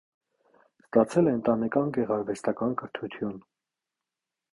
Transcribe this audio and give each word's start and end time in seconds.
Ստացել 0.85 1.29
է 1.31 1.33
ընտանեկան 1.39 1.91
գեղարվեստական 1.97 2.73
կրթություն։ 2.83 3.37